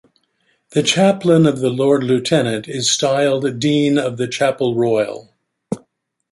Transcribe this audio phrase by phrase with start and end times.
[0.71, 5.31] The chaplain of the Lord Lieutenant is styled Dean of the Chapel Royal.